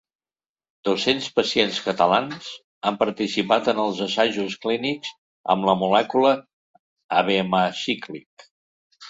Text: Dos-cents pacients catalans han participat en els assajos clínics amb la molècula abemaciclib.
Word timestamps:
Dos-cents 0.87 1.25
pacients 1.39 1.75
catalans 1.87 2.47
han 2.89 2.97
participat 3.01 3.69
en 3.75 3.83
els 3.83 4.01
assajos 4.07 4.57
clínics 4.65 5.13
amb 5.57 5.69
la 5.71 5.77
molècula 5.83 6.33
abemaciclib. 7.21 8.49